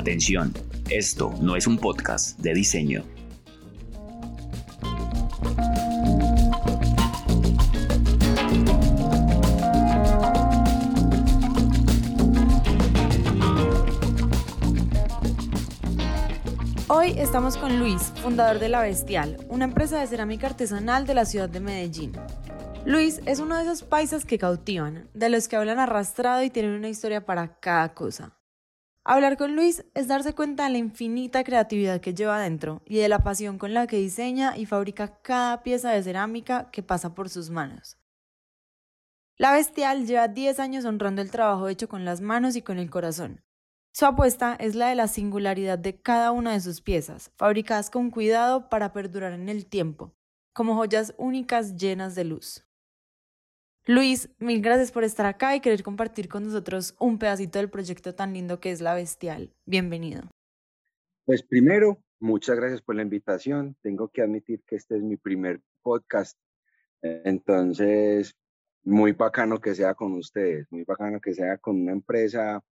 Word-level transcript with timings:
Atención, 0.00 0.54
esto 0.88 1.34
no 1.42 1.56
es 1.56 1.66
un 1.66 1.76
podcast 1.76 2.38
de 2.38 2.54
diseño. 2.54 3.04
Hoy 16.88 17.12
estamos 17.18 17.58
con 17.58 17.78
Luis, 17.78 18.00
fundador 18.22 18.58
de 18.58 18.70
La 18.70 18.80
Bestial, 18.80 19.36
una 19.50 19.66
empresa 19.66 20.00
de 20.00 20.06
cerámica 20.06 20.46
artesanal 20.46 21.06
de 21.06 21.12
la 21.12 21.26
ciudad 21.26 21.50
de 21.50 21.60
Medellín. 21.60 22.12
Luis 22.86 23.20
es 23.26 23.38
uno 23.38 23.54
de 23.58 23.64
esos 23.64 23.82
paisas 23.82 24.24
que 24.24 24.38
cautivan, 24.38 25.10
de 25.12 25.28
los 25.28 25.46
que 25.46 25.56
hablan 25.56 25.78
arrastrado 25.78 26.42
y 26.42 26.48
tienen 26.48 26.70
una 26.70 26.88
historia 26.88 27.26
para 27.26 27.60
cada 27.60 27.92
cosa. 27.92 28.39
Hablar 29.04 29.36
con 29.36 29.56
Luis 29.56 29.84
es 29.94 30.08
darse 30.08 30.34
cuenta 30.34 30.64
de 30.64 30.70
la 30.70 30.78
infinita 30.78 31.42
creatividad 31.42 32.00
que 32.00 32.14
lleva 32.14 32.36
adentro 32.36 32.82
y 32.84 32.98
de 32.98 33.08
la 33.08 33.20
pasión 33.20 33.58
con 33.58 33.74
la 33.74 33.86
que 33.86 33.96
diseña 33.96 34.56
y 34.56 34.66
fabrica 34.66 35.20
cada 35.22 35.62
pieza 35.62 35.90
de 35.90 36.02
cerámica 36.02 36.70
que 36.70 36.82
pasa 36.82 37.14
por 37.14 37.28
sus 37.28 37.50
manos. 37.50 37.96
La 39.36 39.52
Bestial 39.52 40.06
lleva 40.06 40.28
10 40.28 40.60
años 40.60 40.84
honrando 40.84 41.22
el 41.22 41.30
trabajo 41.30 41.68
hecho 41.68 41.88
con 41.88 42.04
las 42.04 42.20
manos 42.20 42.56
y 42.56 42.62
con 42.62 42.78
el 42.78 42.90
corazón, 42.90 43.42
su 43.92 44.06
apuesta 44.06 44.54
es 44.54 44.76
la 44.76 44.88
de 44.88 44.94
la 44.94 45.08
singularidad 45.08 45.76
de 45.76 46.00
cada 46.00 46.30
una 46.30 46.52
de 46.52 46.60
sus 46.60 46.80
piezas, 46.80 47.32
fabricadas 47.36 47.90
con 47.90 48.10
cuidado 48.10 48.68
para 48.68 48.92
perdurar 48.92 49.32
en 49.32 49.48
el 49.48 49.66
tiempo, 49.66 50.14
como 50.52 50.76
joyas 50.76 51.12
únicas 51.18 51.74
llenas 51.74 52.14
de 52.14 52.24
luz. 52.24 52.64
Luis, 53.86 54.28
mil 54.38 54.60
gracias 54.60 54.92
por 54.92 55.04
estar 55.04 55.24
acá 55.24 55.56
y 55.56 55.60
querer 55.60 55.82
compartir 55.82 56.28
con 56.28 56.44
nosotros 56.44 56.94
un 56.98 57.18
pedacito 57.18 57.58
del 57.58 57.70
proyecto 57.70 58.14
tan 58.14 58.34
lindo 58.34 58.60
que 58.60 58.70
es 58.70 58.82
La 58.82 58.94
Bestial. 58.94 59.54
Bienvenido. 59.64 60.22
Pues 61.24 61.42
primero, 61.42 61.98
muchas 62.18 62.56
gracias 62.56 62.82
por 62.82 62.96
la 62.96 63.02
invitación. 63.02 63.74
Tengo 63.80 64.08
que 64.08 64.20
admitir 64.20 64.62
que 64.66 64.76
este 64.76 64.96
es 64.96 65.02
mi 65.02 65.16
primer 65.16 65.62
podcast. 65.80 66.38
Entonces, 67.00 68.36
muy 68.82 69.12
bacano 69.12 69.58
que 69.58 69.74
sea 69.74 69.94
con 69.94 70.12
ustedes, 70.12 70.66
muy 70.70 70.84
bacano 70.84 71.18
que 71.18 71.32
sea 71.32 71.56
con 71.56 71.80
una 71.80 71.92
empresa 71.92 72.62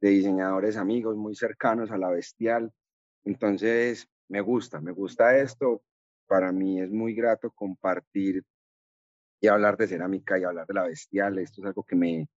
de 0.00 0.08
diseñadores 0.08 0.78
amigos 0.78 1.16
muy 1.16 1.34
cercanos 1.34 1.90
a 1.90 1.98
la 1.98 2.08
bestial. 2.08 2.72
Entonces, 3.24 4.08
me 4.28 4.40
gusta, 4.40 4.80
me 4.80 4.92
gusta 4.92 5.36
esto. 5.36 5.82
Para 6.26 6.50
mí 6.50 6.80
es 6.80 6.90
muy 6.90 7.14
grato 7.14 7.50
compartir 7.50 8.42
y 9.40 9.48
hablar 9.48 9.76
de 9.76 9.86
cerámica 9.86 10.38
y 10.38 10.44
hablar 10.44 10.66
de 10.66 10.74
la 10.74 10.84
bestial. 10.84 11.38
Esto 11.38 11.60
es 11.60 11.66
algo 11.66 11.82
que 11.82 11.96
me, 11.96 12.28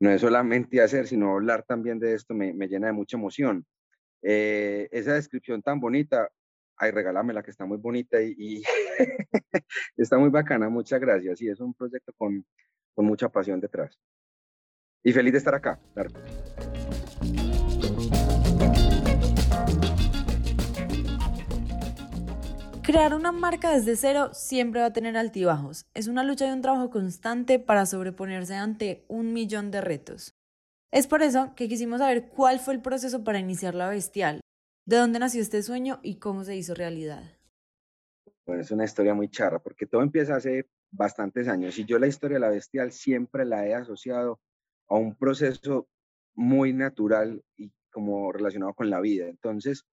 no 0.00 0.10
es 0.10 0.20
solamente 0.20 0.80
hacer, 0.80 1.06
sino 1.06 1.34
hablar 1.34 1.62
también 1.64 1.98
de 1.98 2.14
esto 2.14 2.34
me, 2.34 2.52
me 2.54 2.68
llena 2.68 2.86
de 2.88 2.92
mucha 2.92 3.16
emoción. 3.16 3.66
Eh, 4.22 4.88
esa 4.92 5.14
descripción 5.14 5.62
tan 5.62 5.80
bonita, 5.80 6.30
ay, 6.76 6.90
regálamela 6.90 7.42
que 7.42 7.50
está 7.50 7.66
muy 7.66 7.78
bonita 7.78 8.20
y, 8.22 8.34
y 8.38 8.62
está 9.96 10.18
muy 10.18 10.30
bacana, 10.30 10.68
muchas 10.68 11.00
gracias. 11.00 11.40
Y 11.42 11.48
es 11.48 11.60
un 11.60 11.74
proyecto 11.74 12.12
con, 12.16 12.44
con 12.94 13.04
mucha 13.04 13.28
pasión 13.28 13.60
detrás. 13.60 13.98
Y 15.02 15.12
feliz 15.12 15.32
de 15.32 15.38
estar 15.38 15.54
acá, 15.54 15.78
claro. 15.94 16.10
Crear 22.90 23.14
una 23.14 23.30
marca 23.30 23.70
desde 23.70 23.94
cero 23.94 24.30
siempre 24.32 24.80
va 24.80 24.88
a 24.88 24.92
tener 24.92 25.16
altibajos. 25.16 25.86
Es 25.94 26.08
una 26.08 26.24
lucha 26.24 26.48
y 26.48 26.50
un 26.50 26.60
trabajo 26.60 26.90
constante 26.90 27.60
para 27.60 27.86
sobreponerse 27.86 28.56
ante 28.56 29.04
un 29.06 29.32
millón 29.32 29.70
de 29.70 29.80
retos. 29.80 30.34
Es 30.90 31.06
por 31.06 31.22
eso 31.22 31.54
que 31.54 31.68
quisimos 31.68 32.00
saber 32.00 32.30
cuál 32.30 32.58
fue 32.58 32.74
el 32.74 32.82
proceso 32.82 33.22
para 33.22 33.38
iniciar 33.38 33.76
la 33.76 33.88
bestial, 33.88 34.40
de 34.86 34.96
dónde 34.96 35.20
nació 35.20 35.40
este 35.40 35.62
sueño 35.62 36.00
y 36.02 36.16
cómo 36.16 36.42
se 36.42 36.56
hizo 36.56 36.74
realidad. 36.74 37.22
Bueno, 38.44 38.62
es 38.62 38.72
una 38.72 38.86
historia 38.86 39.14
muy 39.14 39.28
charra, 39.28 39.60
porque 39.60 39.86
todo 39.86 40.02
empieza 40.02 40.34
hace 40.34 40.68
bastantes 40.90 41.46
años 41.46 41.78
y 41.78 41.84
yo 41.84 41.96
la 42.00 42.08
historia 42.08 42.38
de 42.38 42.40
la 42.40 42.50
bestial 42.50 42.90
siempre 42.90 43.44
la 43.44 43.68
he 43.68 43.72
asociado 43.72 44.40
a 44.88 44.96
un 44.96 45.14
proceso 45.14 45.86
muy 46.34 46.72
natural 46.72 47.44
y 47.56 47.70
como 47.92 48.32
relacionado 48.32 48.74
con 48.74 48.90
la 48.90 49.00
vida. 49.00 49.28
Entonces, 49.28 49.86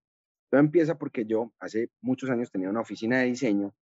todo 0.50 0.60
empieza 0.62 0.98
porque 0.98 1.26
yo 1.26 1.54
hace 1.60 1.90
muchos 2.02 2.30
años 2.30 2.52
tenía 2.52 2.70
una 2.70 2.82
oficina 2.82 3.20
de 3.20 3.26
diseño 3.26 3.76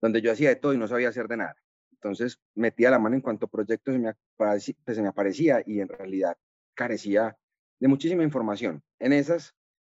donde 0.00 0.22
yo 0.22 0.32
hacía 0.32 0.48
de 0.48 0.56
todo 0.56 0.72
y 0.72 0.78
no 0.78 0.88
sabía 0.88 1.10
hacer 1.10 1.28
de 1.28 1.36
nada. 1.36 1.56
Entonces 1.92 2.40
metía 2.54 2.90
la 2.90 2.98
mano 2.98 3.16
en 3.16 3.20
cuanto 3.20 3.48
proyecto 3.48 3.92
se 3.92 3.98
me, 3.98 4.08
aparecía, 4.08 4.74
pues, 4.84 4.96
se 4.96 5.02
me 5.02 5.08
aparecía 5.08 5.62
y 5.66 5.80
en 5.80 5.88
realidad 5.88 6.36
carecía 6.74 7.36
de 7.78 7.88
muchísima 7.88 8.22
información. 8.22 8.82
En 8.98 9.12
esas, 9.12 9.54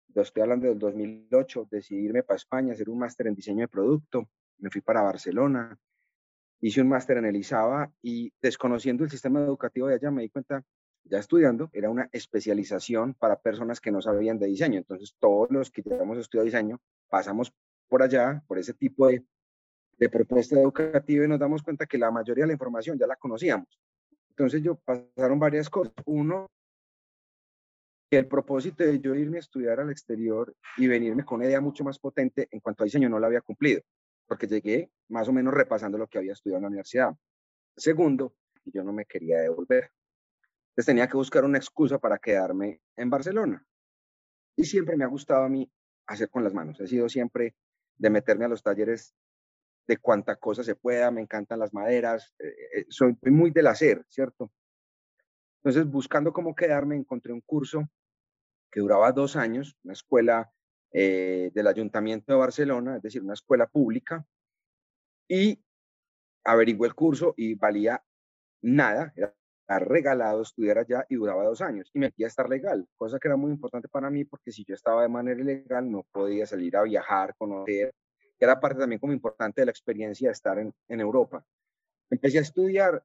yo 0.08 0.22
estoy 0.22 0.42
hablando 0.42 0.68
del 0.68 0.78
2008, 0.78 1.68
decidí 1.70 2.04
irme 2.04 2.22
para 2.22 2.36
España, 2.36 2.74
hacer 2.74 2.90
un 2.90 2.98
máster 2.98 3.26
en 3.26 3.34
diseño 3.34 3.60
de 3.60 3.68
producto. 3.68 4.28
Me 4.58 4.70
fui 4.70 4.82
para 4.82 5.00
Barcelona, 5.00 5.78
hice 6.60 6.82
un 6.82 6.88
máster 6.88 7.16
en 7.16 7.26
el 7.26 7.36
ISABA 7.36 7.90
y 8.02 8.32
desconociendo 8.40 9.04
el 9.04 9.10
sistema 9.10 9.40
educativo 9.40 9.88
de 9.88 9.94
allá 9.94 10.10
me 10.10 10.22
di 10.22 10.28
cuenta 10.28 10.62
ya 11.04 11.18
estudiando, 11.18 11.70
era 11.72 11.90
una 11.90 12.08
especialización 12.12 13.14
para 13.14 13.40
personas 13.40 13.80
que 13.80 13.90
no 13.90 14.00
sabían 14.00 14.38
de 14.38 14.46
diseño. 14.46 14.78
Entonces, 14.78 15.14
todos 15.18 15.50
los 15.50 15.70
que 15.70 15.82
ya 15.82 15.96
hemos 15.96 16.18
estudiado 16.18 16.46
diseño 16.46 16.80
pasamos 17.08 17.52
por 17.88 18.02
allá, 18.02 18.42
por 18.46 18.58
ese 18.58 18.74
tipo 18.74 19.08
de, 19.08 19.24
propuesta 20.10 20.60
educativa 20.60 21.24
y 21.24 21.28
nos 21.28 21.38
damos 21.38 21.62
cuenta 21.62 21.86
que 21.86 21.96
la 21.96 22.10
mayoría 22.10 22.44
de 22.44 22.48
la 22.48 22.52
información 22.52 22.98
ya 22.98 23.06
la 23.06 23.16
conocíamos. 23.16 23.80
Entonces, 24.30 24.62
yo 24.62 24.76
pasaron 24.76 25.38
varias 25.38 25.70
cosas. 25.70 25.94
Uno, 26.04 26.50
que 28.10 28.18
el 28.18 28.26
propósito 28.26 28.84
de 28.84 29.00
yo 29.00 29.14
irme 29.14 29.38
a 29.38 29.40
estudiar 29.40 29.80
al 29.80 29.90
exterior 29.90 30.54
y 30.76 30.86
venirme 30.86 31.24
con 31.24 31.36
una 31.36 31.46
idea 31.46 31.60
mucho 31.60 31.84
más 31.84 31.98
potente 31.98 32.48
en 32.50 32.60
cuanto 32.60 32.82
a 32.82 32.84
diseño 32.84 33.08
no 33.08 33.18
la 33.18 33.28
había 33.28 33.40
cumplido, 33.40 33.80
porque 34.26 34.46
llegué 34.46 34.90
más 35.08 35.28
o 35.28 35.32
menos 35.32 35.54
repasando 35.54 35.96
lo 35.96 36.06
que 36.06 36.18
había 36.18 36.32
estudiado 36.32 36.58
en 36.58 36.62
la 36.62 36.68
universidad. 36.68 37.14
Segundo, 37.76 38.34
yo 38.66 38.84
no 38.84 38.92
me 38.92 39.06
quería 39.06 39.40
devolver. 39.40 39.90
Entonces 40.74 40.86
tenía 40.86 41.06
que 41.06 41.16
buscar 41.16 41.44
una 41.44 41.58
excusa 41.58 42.00
para 42.00 42.18
quedarme 42.18 42.80
en 42.96 43.08
Barcelona. 43.08 43.64
Y 44.56 44.64
siempre 44.64 44.96
me 44.96 45.04
ha 45.04 45.08
gustado 45.08 45.44
a 45.44 45.48
mí 45.48 45.70
hacer 46.08 46.28
con 46.28 46.42
las 46.42 46.52
manos. 46.52 46.80
He 46.80 46.88
sido 46.88 47.08
siempre 47.08 47.54
de 47.96 48.10
meterme 48.10 48.46
a 48.46 48.48
los 48.48 48.60
talleres 48.60 49.14
de 49.86 49.98
cuánta 49.98 50.34
cosa 50.34 50.64
se 50.64 50.74
pueda, 50.74 51.12
me 51.12 51.20
encantan 51.20 51.60
las 51.60 51.72
maderas, 51.72 52.34
eh, 52.40 52.48
eh, 52.74 52.86
soy 52.88 53.16
muy 53.22 53.52
del 53.52 53.68
hacer, 53.68 54.04
¿cierto? 54.08 54.50
Entonces, 55.58 55.86
buscando 55.86 56.32
cómo 56.32 56.56
quedarme, 56.56 56.96
encontré 56.96 57.32
un 57.32 57.40
curso 57.42 57.88
que 58.72 58.80
duraba 58.80 59.12
dos 59.12 59.36
años, 59.36 59.76
una 59.84 59.92
escuela 59.92 60.52
eh, 60.90 61.52
del 61.54 61.68
Ayuntamiento 61.68 62.32
de 62.32 62.38
Barcelona, 62.38 62.96
es 62.96 63.02
decir, 63.02 63.22
una 63.22 63.34
escuela 63.34 63.68
pública, 63.68 64.26
y 65.28 65.62
averigué 66.42 66.86
el 66.86 66.94
curso 66.96 67.32
y 67.36 67.54
valía 67.54 68.02
nada, 68.60 69.12
era 69.14 69.34
regalado 69.66 70.42
estudiar 70.42 70.78
allá 70.78 71.06
y 71.08 71.16
duraba 71.16 71.44
dos 71.44 71.60
años 71.60 71.90
y 71.94 71.98
me 71.98 72.06
metí 72.06 72.24
a 72.24 72.26
estar 72.26 72.48
legal, 72.48 72.86
cosa 72.96 73.18
que 73.18 73.28
era 73.28 73.36
muy 73.36 73.50
importante 73.50 73.88
para 73.88 74.10
mí 74.10 74.24
porque 74.24 74.52
si 74.52 74.64
yo 74.64 74.74
estaba 74.74 75.02
de 75.02 75.08
manera 75.08 75.40
ilegal 75.40 75.90
no 75.90 76.04
podía 76.12 76.46
salir 76.46 76.76
a 76.76 76.82
viajar, 76.82 77.34
conocer, 77.36 77.94
que 78.38 78.44
era 78.44 78.60
parte 78.60 78.80
también 78.80 79.00
como 79.00 79.12
importante 79.12 79.62
de 79.62 79.66
la 79.66 79.70
experiencia 79.70 80.28
de 80.28 80.32
estar 80.32 80.58
en, 80.58 80.72
en 80.88 81.00
Europa. 81.00 81.44
Empecé 82.10 82.38
a 82.38 82.42
estudiar 82.42 83.02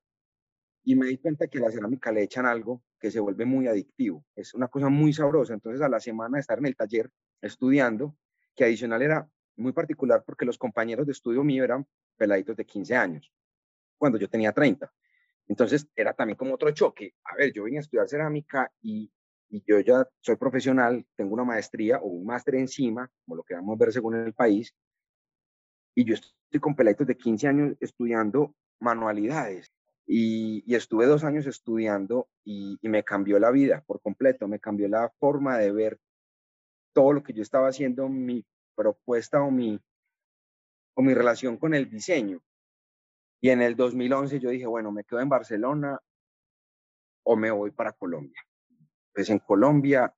y 0.83 0.95
me 0.95 1.07
di 1.07 1.17
cuenta 1.17 1.47
que 1.47 1.59
la 1.59 1.71
cerámica 1.71 2.11
le 2.11 2.23
echan 2.23 2.45
algo 2.45 2.83
que 2.99 3.11
se 3.11 3.19
vuelve 3.19 3.45
muy 3.45 3.67
adictivo, 3.67 4.25
es 4.35 4.53
una 4.53 4.67
cosa 4.67 4.89
muy 4.89 5.13
sabrosa, 5.13 5.53
entonces 5.53 5.81
a 5.81 5.89
la 5.89 5.99
semana 5.99 6.37
de 6.37 6.41
estar 6.41 6.57
en 6.57 6.65
el 6.65 6.75
taller 6.75 7.09
estudiando, 7.41 8.15
que 8.55 8.65
adicional 8.65 9.01
era 9.01 9.29
muy 9.55 9.71
particular 9.71 10.23
porque 10.25 10.45
los 10.45 10.57
compañeros 10.57 11.05
de 11.05 11.13
estudio 11.13 11.43
mío 11.43 11.63
eran 11.63 11.85
peladitos 12.17 12.57
de 12.57 12.65
15 12.65 12.95
años, 12.95 13.31
cuando 13.97 14.17
yo 14.17 14.29
tenía 14.29 14.51
30. 14.51 14.91
Entonces 15.50 15.88
era 15.96 16.13
también 16.13 16.38
como 16.38 16.54
otro 16.54 16.72
choque. 16.72 17.16
A 17.25 17.36
ver, 17.36 17.51
yo 17.51 17.63
vine 17.63 17.78
a 17.78 17.81
estudiar 17.81 18.07
cerámica 18.07 18.72
y, 18.81 19.12
y 19.50 19.63
yo 19.68 19.80
ya 19.80 20.07
soy 20.22 20.36
profesional, 20.38 21.06
tengo 21.18 21.34
una 21.34 21.44
maestría 21.44 21.98
o 21.98 22.07
un 22.07 22.25
máster 22.25 22.56
encima, 22.56 23.12
como 23.25 23.38
lo 23.38 23.44
queramos 23.44 23.78
ver 23.78 23.92
según 23.92 24.16
el 24.16 24.34
país, 24.34 24.74
y 25.96 26.06
yo 26.06 26.13
estoy 26.13 26.60
con 26.62 26.75
peladitos 26.75 27.07
de 27.07 27.18
15 27.18 27.48
años 27.48 27.75
estudiando 27.80 28.56
manualidades. 28.80 29.72
Y, 30.06 30.63
y 30.66 30.75
estuve 30.75 31.06
dos 31.06 31.24
años 31.24 31.46
estudiando 31.46 32.30
y, 32.44 32.78
y 32.81 32.90
me 32.90 33.04
cambió 33.04 33.38
la 33.38 33.51
vida 33.51 33.84
por 33.86 34.01
completo, 34.01 34.48
me 34.48 34.60
cambió 34.60 34.88
la 34.88 35.12
forma 35.19 35.57
de 35.57 35.72
ver 35.72 36.00
todo 36.94 37.13
lo 37.13 37.24
que 37.24 37.34
yo 37.34 37.42
estaba 37.42 37.68
haciendo, 37.68 38.07
mi 38.07 38.46
propuesta 38.75 39.42
o 39.42 39.51
mi, 39.51 39.80
o 40.96 41.01
mi 41.01 41.13
relación 41.13 41.57
con 41.57 41.74
el 41.74 41.90
diseño. 41.90 42.42
Y 43.41 43.50
en 43.50 43.62
el 43.62 43.75
2011 43.75 44.39
yo 44.39 44.50
dije, 44.50 44.68
bueno, 44.68 44.91
me 44.91 45.03
quedo 45.03 45.21
en 45.21 45.30
Barcelona 45.30 46.00
o 47.24 47.36
me 47.36 47.51
voy 47.51 47.71
para 47.71 47.94
Colombia. 47.94 48.41
Pues 49.13 49.30
en 49.30 49.39
Colombia 49.39 50.13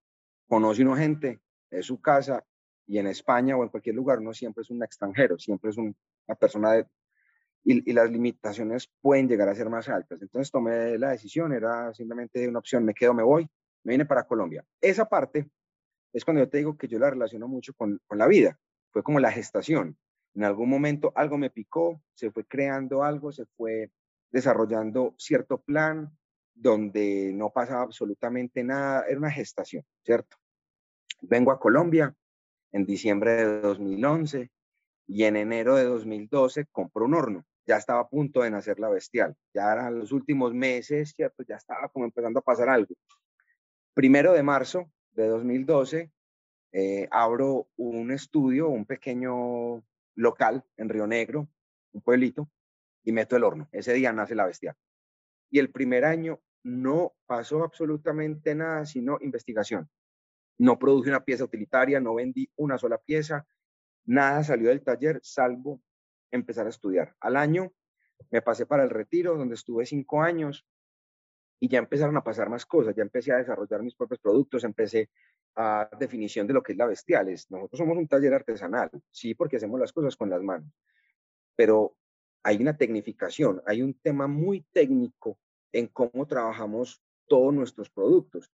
conoce 0.48 0.82
uno 0.82 0.96
gente, 0.96 1.40
es 1.70 1.86
su 1.86 2.02
casa, 2.02 2.44
y 2.88 2.98
en 2.98 3.08
España 3.08 3.56
o 3.56 3.64
en 3.64 3.70
cualquier 3.70 3.96
lugar 3.96 4.20
uno 4.20 4.34
siempre 4.34 4.64
es 4.64 4.70
un 4.70 4.84
extranjero, 4.84 5.38
siempre 5.40 5.70
es 5.70 5.78
una 5.78 5.96
persona. 6.40 6.80
Y, 7.64 7.90
y, 7.90 7.94
las 7.94 8.12
limitaciones 8.12 8.92
pueden 9.02 9.30
llegar 9.30 9.48
a 9.48 9.56
ser 9.56 9.70
más 9.70 9.88
altas. 9.88 10.22
Entonces 10.22 10.52
tomé 10.52 10.98
la 10.98 11.12
decisión, 11.12 11.54
era 11.54 11.94
simplemente 11.94 12.48
una 12.48 12.60
opción, 12.60 12.84
me 12.84 12.94
quedo, 12.94 13.14
me 13.14 13.24
voy. 13.24 13.48
me 13.84 13.94
vine 13.94 14.06
para 14.06 14.24
Colombia. 14.26 14.66
Esa 14.82 15.06
parte 15.06 15.50
es 16.12 16.26
cuando 16.26 16.44
yo 16.44 16.50
te 16.50 16.58
digo 16.58 16.76
que 16.78 16.88
yo 16.88 17.00
la 17.00 17.12
relaciono 17.12 17.48
mucho 17.48 17.74
con, 17.74 18.02
con 18.08 18.18
la 18.18 18.28
vida. 18.28 18.60
Fue 18.92 19.04
como 19.04 19.20
la 19.20 19.32
gestación. 19.32 19.98
En 20.34 20.44
algún 20.44 20.70
momento 20.70 21.12
algo 21.16 21.38
me 21.38 21.50
picó, 21.50 22.02
se 22.14 22.32
fue 22.32 22.46
creando 22.46 23.04
algo, 23.04 23.32
se 23.32 23.46
fue 23.58 23.92
desarrollando 24.32 25.14
cierto 25.18 25.60
plan 25.62 26.10
donde 26.54 27.32
no 27.34 27.50
pasaba 27.50 27.82
absolutamente 27.82 28.64
nada, 28.64 29.06
era 29.08 29.18
una 29.18 29.32
gestación, 29.32 29.84
¿cierto? 30.04 30.38
Vengo 31.22 31.52
a 31.52 31.60
Colombia 31.60 32.16
en 32.72 32.86
diciembre 32.86 33.32
de 33.32 33.62
2011 33.62 34.52
y 35.08 35.24
en 35.24 35.36
enero 35.36 35.76
de 35.76 35.86
2012 35.86 36.68
compro 36.72 37.06
un 37.06 37.16
horno. 37.16 37.46
Ya 37.66 37.78
estaba 37.78 38.02
a 38.02 38.10
punto 38.10 38.42
de 38.42 38.52
nacer 38.52 38.80
la 38.80 38.90
bestial, 38.90 39.36
ya 39.54 39.72
eran 39.72 40.00
los 40.00 40.12
últimos 40.12 40.54
meses, 40.54 41.14
¿cierto? 41.16 41.44
Ya 41.44 41.56
estaba 41.56 41.90
como 41.90 42.06
empezando 42.06 42.40
a 42.40 42.44
pasar 42.44 42.70
algo. 42.70 42.96
Primero 43.94 44.34
de 44.34 44.44
marzo 44.44 44.92
de 45.12 45.28
2012 45.28 46.12
eh, 46.74 47.08
abro 47.12 47.68
un 47.76 48.12
estudio, 48.12 48.70
un 48.70 48.86
pequeño 48.86 49.84
local 50.16 50.66
en 50.78 50.90
Río 50.90 51.08
Negro, 51.08 51.50
un 51.94 52.02
pueblito, 52.02 52.50
y 53.04 53.12
meto 53.12 53.36
el 53.36 53.44
horno. 53.44 53.68
Ese 53.72 53.94
día 53.94 54.14
nace 54.14 54.36
la 54.36 54.46
bestia. 54.46 54.78
Y 55.50 55.60
el 55.60 55.72
primer 55.72 56.06
año 56.06 56.42
no 56.64 57.14
pasó 57.26 57.64
absolutamente 57.64 58.56
nada, 58.56 58.86
sino 58.86 59.18
investigación. 59.22 59.90
No 60.58 60.78
produje 60.78 61.10
una 61.10 61.24
pieza 61.24 61.44
utilitaria, 61.44 62.00
no 62.00 62.16
vendí 62.16 62.52
una 62.56 62.78
sola 62.78 62.98
pieza, 63.00 63.48
nada 64.06 64.44
salió 64.44 64.70
del 64.70 64.84
taller, 64.84 65.20
salvo 65.24 65.82
empezar 66.30 66.68
a 66.68 66.70
estudiar. 66.70 67.16
Al 67.20 67.36
año 67.36 67.74
me 68.30 68.42
pasé 68.42 68.66
para 68.66 68.84
el 68.84 68.90
retiro, 68.90 69.36
donde 69.36 69.56
estuve 69.56 69.86
cinco 69.86 70.22
años, 70.22 70.66
y 71.60 71.68
ya 71.68 71.80
empezaron 71.80 72.18
a 72.18 72.24
pasar 72.24 72.50
más 72.50 72.66
cosas, 72.66 72.96
ya 72.96 73.04
empecé 73.04 73.32
a 73.32 73.38
desarrollar 73.38 73.84
mis 73.84 73.96
propios 73.96 74.20
productos, 74.20 74.64
empecé 74.64 75.10
a 75.56 75.90
definición 76.00 76.48
de 76.48 76.54
lo 76.54 76.64
que 76.64 76.72
es 76.74 76.78
la 76.78 76.86
bestiales. 76.86 77.50
Nosotros 77.52 77.78
somos 77.80 77.98
un 77.98 78.08
taller 78.08 78.34
artesanal, 78.34 78.90
sí, 79.10 79.36
porque 79.36 79.58
hacemos 79.58 79.80
las 79.80 79.92
cosas 79.92 80.16
con 80.16 80.30
las 80.30 80.42
manos, 80.42 80.72
pero 81.56 81.96
hay 82.44 82.58
una 82.58 82.78
tecnificación, 82.78 83.62
hay 83.66 83.82
un 83.82 83.94
tema 83.94 84.28
muy 84.28 84.66
técnico 84.72 85.38
en 85.72 85.88
cómo 85.88 86.26
trabajamos 86.28 87.02
todos 87.28 87.54
nuestros 87.54 87.90
productos, 87.90 88.52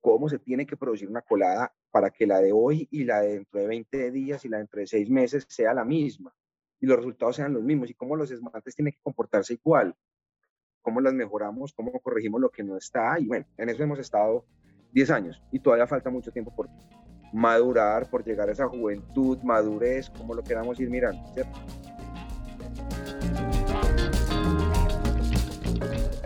cómo 0.00 0.28
se 0.28 0.38
tiene 0.38 0.66
que 0.66 0.76
producir 0.76 1.08
una 1.08 1.22
colada 1.22 1.74
para 1.90 2.10
que 2.10 2.26
la 2.26 2.40
de 2.40 2.52
hoy 2.52 2.86
y 2.90 3.04
la 3.04 3.20
de 3.20 3.34
dentro 3.34 3.60
de 3.60 3.66
20 3.66 4.10
días 4.10 4.44
y 4.44 4.48
la 4.48 4.58
de 4.58 4.62
dentro 4.62 4.80
de 4.80 4.86
6 4.86 5.10
meses 5.10 5.46
sea 5.48 5.74
la 5.74 5.84
misma 5.84 6.32
y 6.80 6.86
los 6.86 6.96
resultados 6.98 7.36
sean 7.36 7.54
los 7.54 7.62
mismos 7.62 7.90
y 7.90 7.94
cómo 7.94 8.16
los 8.16 8.30
esmaltes 8.30 8.74
tienen 8.74 8.92
que 8.92 9.00
comportarse 9.02 9.54
igual, 9.54 9.96
cómo 10.82 11.00
las 11.00 11.14
mejoramos, 11.14 11.72
cómo 11.72 11.98
corregimos 12.00 12.40
lo 12.40 12.50
que 12.50 12.62
no 12.62 12.76
está 12.76 13.18
y 13.18 13.26
bueno, 13.26 13.46
en 13.56 13.68
eso 13.68 13.82
hemos 13.82 13.98
estado 13.98 14.44
10 14.96 15.10
años 15.10 15.42
y 15.52 15.58
todavía 15.58 15.86
falta 15.86 16.08
mucho 16.08 16.32
tiempo 16.32 16.50
por 16.50 16.70
madurar, 17.30 18.08
por 18.08 18.24
llegar 18.24 18.48
a 18.48 18.52
esa 18.52 18.66
juventud, 18.66 19.36
madurez, 19.42 20.08
como 20.08 20.32
lo 20.32 20.42
queramos 20.42 20.80
ir 20.80 20.88
mirando, 20.88 21.22
¿cierto? 21.34 21.58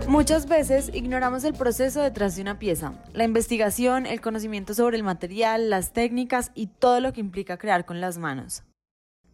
Muchas 0.06 0.49
veces 0.49 0.88
ignoramos 0.94 1.43
el 1.43 1.55
proceso 1.55 2.00
detrás 2.00 2.37
de 2.37 2.43
una 2.43 2.61
pieza, 2.61 2.93
la 3.12 3.25
investigación, 3.25 4.06
el 4.06 4.20
conocimiento 4.20 4.72
sobre 4.72 4.96
el 4.96 5.02
material, 5.02 5.69
las 5.69 5.93
técnicas 5.93 6.52
y 6.55 6.69
todo 6.69 7.00
lo 7.00 7.12
que 7.12 7.20
implica 7.20 7.58
crear 7.58 7.84
con 7.84 8.00
las 8.00 8.19
manos. 8.19 8.62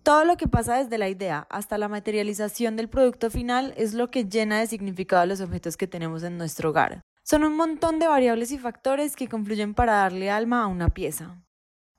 Todo 0.02 0.24
lo 0.24 0.38
que 0.38 0.48
pasa 0.48 0.78
desde 0.78 0.96
la 0.96 1.10
idea 1.10 1.46
hasta 1.50 1.76
la 1.76 1.88
materialización 1.88 2.76
del 2.76 2.88
producto 2.88 3.30
final 3.30 3.74
es 3.76 3.92
lo 3.92 4.10
que 4.10 4.24
llena 4.24 4.60
de 4.60 4.66
significado 4.66 5.26
los 5.26 5.42
objetos 5.42 5.76
que 5.76 5.86
tenemos 5.86 6.22
en 6.22 6.38
nuestro 6.38 6.70
hogar. 6.70 7.02
Son 7.28 7.42
un 7.42 7.56
montón 7.56 7.98
de 7.98 8.06
variables 8.06 8.52
y 8.52 8.58
factores 8.58 9.16
que 9.16 9.26
confluyen 9.26 9.74
para 9.74 9.94
darle 9.94 10.30
alma 10.30 10.62
a 10.62 10.68
una 10.68 10.90
pieza. 10.90 11.42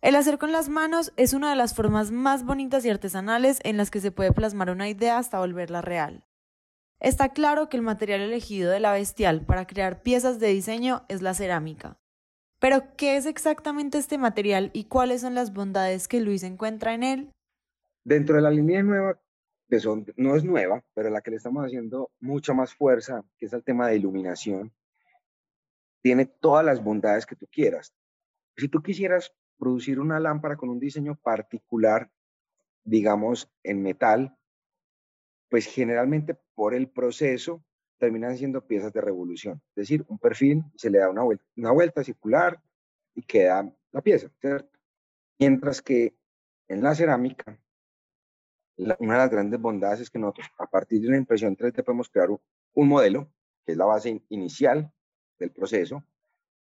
El 0.02 0.16
hacer 0.16 0.38
con 0.38 0.54
las 0.54 0.70
manos 0.70 1.12
es 1.18 1.34
una 1.34 1.50
de 1.50 1.58
las 1.58 1.76
formas 1.76 2.12
más 2.12 2.46
bonitas 2.46 2.86
y 2.86 2.90
artesanales 2.90 3.60
en 3.66 3.76
las 3.76 3.92
que 3.92 4.00
se 4.00 4.14
puede 4.14 4.32
plasmar 4.32 4.70
una 4.70 4.88
idea 4.88 5.18
hasta 5.18 5.40
volverla 5.40 5.82
real. 5.82 6.24
Está 7.02 7.34
claro 7.34 7.68
que 7.68 7.76
el 7.76 7.84
material 7.84 8.22
elegido 8.22 8.72
de 8.72 8.80
la 8.80 8.94
bestial 8.94 9.42
para 9.42 9.68
crear 9.68 10.02
piezas 10.02 10.40
de 10.40 10.48
diseño 10.48 11.04
es 11.10 11.22
la 11.22 11.34
cerámica. 11.34 12.00
Pero, 12.62 12.96
¿qué 12.96 13.18
es 13.18 13.26
exactamente 13.26 13.98
este 13.98 14.18
material 14.18 14.70
y 14.72 14.86
cuáles 14.86 15.20
son 15.20 15.36
las 15.36 15.52
bondades 15.52 16.08
que 16.08 16.22
Luis 16.22 16.44
encuentra 16.44 16.94
en 16.94 17.04
él? 17.04 17.32
Dentro 18.06 18.38
de 18.38 18.44
la 18.44 18.50
línea 18.50 18.82
nueva, 18.82 19.20
que 19.70 19.78
no 20.16 20.38
es 20.38 20.46
nueva, 20.46 20.86
pero 20.94 21.10
la 21.10 21.20
que 21.20 21.32
le 21.32 21.38
estamos 21.38 21.66
haciendo 21.66 22.12
mucha 22.22 22.54
más 22.54 22.74
fuerza, 22.74 23.26
que 23.38 23.48
es 23.48 23.52
el 23.52 23.66
tema 23.66 23.90
de 23.90 23.98
iluminación, 23.98 24.72
tiene 26.02 26.26
todas 26.26 26.66
las 26.66 26.84
bondades 26.84 27.26
que 27.26 27.36
tú 27.36 27.48
quieras. 27.52 27.94
Si 28.56 28.68
tú 28.68 28.82
quisieras 28.82 29.34
producir 29.58 30.00
una 30.00 30.20
lámpara 30.20 30.56
con 30.56 30.70
un 30.70 30.80
diseño 30.80 31.16
particular, 31.16 32.12
digamos, 32.84 33.52
en 33.64 33.82
metal, 33.82 34.38
pues 35.50 35.66
generalmente 35.66 36.36
por 36.56 36.74
el 36.74 36.90
proceso 36.90 37.64
terminan 37.98 38.38
siendo 38.38 38.66
piezas 38.66 38.94
de 38.94 39.02
revolución. 39.02 39.62
Es 39.70 39.84
decir, 39.84 40.06
un 40.08 40.20
perfil 40.20 40.64
se 40.76 40.90
le 40.90 41.00
da 41.00 41.10
una 41.10 41.24
vuelta, 41.24 41.44
una 41.56 41.72
vuelta 41.72 42.04
circular 42.04 42.62
y 43.16 43.24
queda 43.24 43.74
la 43.92 44.02
pieza, 44.02 44.30
¿cierto? 44.40 44.78
Mientras 45.40 45.82
que 45.82 46.16
en 46.68 46.84
la 46.84 46.94
cerámica, 46.96 47.60
una 48.78 49.14
de 49.14 49.20
las 49.20 49.30
grandes 49.32 49.60
bondades 49.60 50.02
es 50.02 50.10
que 50.10 50.20
nosotros 50.20 50.48
a 50.60 50.68
partir 50.68 51.02
de 51.02 51.08
una 51.08 51.18
impresión 51.18 51.58
3D 51.58 51.84
podemos 51.84 52.10
crear 52.10 52.30
un, 52.30 52.40
un 52.74 52.88
modelo, 52.88 53.32
que 53.66 53.72
es 53.72 53.78
la 53.78 53.86
base 53.86 54.22
inicial 54.30 54.94
del 55.40 55.52
proceso. 55.52 56.04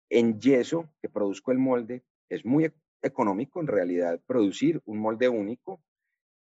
En 0.09 0.39
yeso, 0.39 0.89
que 1.01 1.09
produzco 1.09 1.51
el 1.51 1.57
molde, 1.57 2.03
es 2.29 2.45
muy 2.45 2.71
económico 3.01 3.61
en 3.61 3.67
realidad 3.67 4.19
producir 4.25 4.81
un 4.85 4.99
molde 4.99 5.29
único 5.29 5.81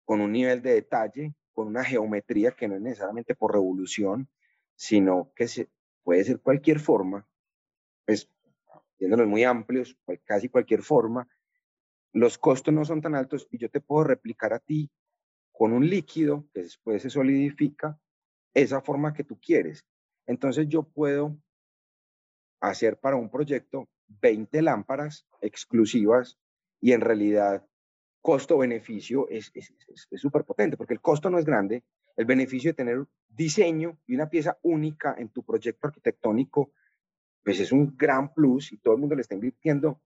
con 0.05 0.21
un 0.21 0.33
nivel 0.33 0.63
de 0.63 0.75
detalle 0.75 1.35
con 1.59 1.67
una 1.67 1.83
geometría 1.83 2.53
que 2.53 2.69
no 2.69 2.77
es 2.77 2.81
necesariamente 2.81 3.35
por 3.35 3.53
revolución, 3.53 4.29
sino 4.77 5.33
que 5.35 5.49
se, 5.49 5.69
puede 6.05 6.23
ser 6.23 6.41
cualquier 6.41 6.79
forma, 6.79 7.27
pues, 8.07 8.31
viéndolos 8.97 9.27
muy 9.27 9.43
amplios, 9.43 9.99
casi 10.25 10.49
cualquier 10.49 10.83
forma, 10.83 11.29
los 12.13 12.39
costos 12.39 12.73
no 12.73 12.85
son 12.85 13.03
tan 13.03 13.17
altos 13.17 13.49
y 13.51 13.59
yo 13.59 13.69
te 13.71 13.81
puedo 13.81 14.05
replicar 14.05 14.53
a 14.53 14.61
ti 14.61 14.89
con 15.51 15.73
un 15.73 15.91
líquido 15.91 16.47
que 16.55 16.63
después 16.63 17.03
se 17.03 17.11
solidifica 17.11 17.99
esa 18.55 18.81
forma 18.81 19.13
que 19.13 19.25
tú 19.25 19.41
quieres. 19.41 19.85
Entonces 20.27 20.69
yo 20.69 20.85
puedo 20.85 21.37
hacer 22.61 22.99
para 22.99 23.17
un 23.17 23.31
proyecto 23.31 23.89
20 24.09 24.63
lámparas 24.63 25.27
exclusivas 25.41 26.39
y 26.81 26.93
en 26.93 27.01
realidad 27.01 27.67
costo-beneficio 28.21 29.29
es 29.29 29.53
súper 30.17 30.45
potente, 30.45 30.77
porque 30.77 30.95
el 30.95 31.01
costo 31.01 31.31
no 31.31 31.39
es 31.39 31.45
grande, 31.45 31.85
el 32.17 32.25
beneficio 32.25 32.71
de 32.71 32.75
tener 32.75 33.07
diseño 33.29 33.99
y 34.07 34.15
una 34.15 34.29
pieza 34.29 34.59
única 34.63 35.15
en 35.17 35.29
tu 35.29 35.45
proyecto 35.45 35.87
arquitectónico, 35.87 36.73
pues 37.45 37.61
es 37.61 37.71
un 37.73 37.97
gran 37.97 38.35
plus 38.35 38.73
y 38.73 38.79
todo 38.79 38.95
el 38.95 39.01
mundo 39.01 39.15
le 39.15 39.23
está 39.23 39.35
invirtiendo 39.35 40.01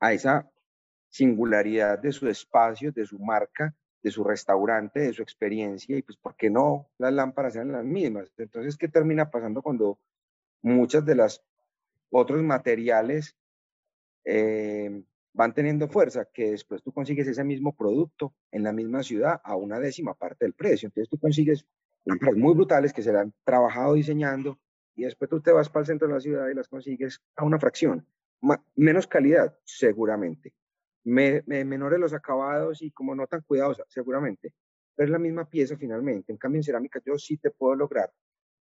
a 0.00 0.12
esa 0.12 0.50
singularidad 1.08 1.98
de 1.98 2.12
su 2.12 2.28
espacio, 2.28 2.92
de 2.92 3.06
su 3.06 3.18
marca, 3.18 3.74
de 4.02 4.10
su 4.10 4.22
restaurante, 4.22 5.00
de 5.00 5.12
su 5.12 5.22
experiencia, 5.22 5.96
y 5.96 6.02
pues, 6.02 6.18
¿por 6.18 6.36
qué 6.36 6.50
no 6.50 6.90
las 6.98 7.12
lámparas 7.12 7.54
sean 7.54 7.72
las 7.72 7.84
mismas? 7.84 8.30
Entonces, 8.36 8.76
¿qué 8.76 8.88
termina 8.88 9.30
pasando 9.30 9.62
cuando 9.62 9.98
muchas 10.66 11.04
de 11.06 11.14
las 11.14 11.44
otros 12.10 12.42
materiales 12.42 13.36
eh, 14.24 15.02
van 15.32 15.54
teniendo 15.54 15.88
fuerza, 15.88 16.24
que 16.32 16.50
después 16.50 16.82
tú 16.82 16.92
consigues 16.92 17.28
ese 17.28 17.44
mismo 17.44 17.76
producto 17.76 18.34
en 18.50 18.64
la 18.64 18.72
misma 18.72 19.02
ciudad 19.04 19.40
a 19.44 19.54
una 19.54 19.78
décima 19.78 20.14
parte 20.14 20.44
del 20.44 20.54
precio. 20.54 20.88
Entonces 20.88 21.08
tú 21.08 21.18
consigues 21.18 21.64
lámparas 22.04 22.36
muy 22.36 22.54
brutales 22.54 22.92
que 22.92 23.02
se 23.02 23.16
han 23.16 23.32
trabajado 23.44 23.94
diseñando 23.94 24.58
y 24.96 25.04
después 25.04 25.30
tú 25.30 25.40
te 25.40 25.52
vas 25.52 25.68
para 25.68 25.82
el 25.82 25.86
centro 25.86 26.08
de 26.08 26.14
la 26.14 26.20
ciudad 26.20 26.48
y 26.48 26.54
las 26.54 26.68
consigues 26.68 27.22
a 27.36 27.44
una 27.44 27.60
fracción. 27.60 28.04
menos 28.74 29.06
calidad, 29.06 29.56
seguramente. 29.64 30.52
menores 31.04 32.00
los 32.00 32.12
acabados 32.12 32.82
y 32.82 32.90
como 32.90 33.14
no 33.14 33.28
tan 33.28 33.42
cuidadosa, 33.42 33.84
seguramente. 33.88 34.52
Pero 34.96 35.06
es 35.06 35.12
la 35.12 35.18
misma 35.18 35.48
pieza 35.48 35.76
finalmente. 35.76 36.32
En 36.32 36.38
cambio, 36.38 36.58
en 36.58 36.64
cerámica 36.64 37.00
yo 37.04 37.16
sí 37.18 37.36
te 37.36 37.50
puedo 37.50 37.76
lograr 37.76 38.12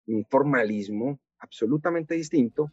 un 0.08 0.26
formalismo 0.26 1.20
absolutamente 1.40 2.16
distinto 2.16 2.72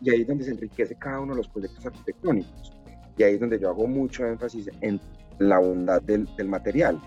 y 0.00 0.10
ahí 0.10 0.20
es 0.22 0.26
donde 0.26 0.44
se 0.44 0.50
enriquece 0.50 0.94
cada 0.96 1.20
uno 1.20 1.32
de 1.32 1.38
los 1.38 1.48
proyectos 1.48 1.86
arquitectónicos. 1.86 2.72
Y 3.16 3.22
ahí 3.22 3.34
es 3.34 3.40
donde 3.40 3.58
yo 3.58 3.70
hago 3.70 3.86
mucho 3.86 4.26
énfasis 4.26 4.68
en 4.80 5.00
la 5.38 5.58
bondad 5.58 6.02
del, 6.02 6.28
del 6.36 6.48
material. 6.48 7.00